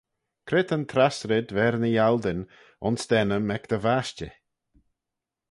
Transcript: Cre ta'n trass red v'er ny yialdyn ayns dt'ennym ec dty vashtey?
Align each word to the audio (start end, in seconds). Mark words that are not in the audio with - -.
Cre 0.47 0.61
ta'n 0.67 0.85
trass 0.91 1.17
red 1.29 1.47
v'er 1.55 1.75
ny 1.79 1.89
yialdyn 1.93 2.41
ayns 2.85 3.03
dt'ennym 3.09 3.53
ec 3.55 3.63
dty 3.69 3.79
vashtey? 3.85 4.33